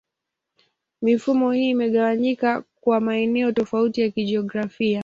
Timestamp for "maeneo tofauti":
2.99-4.01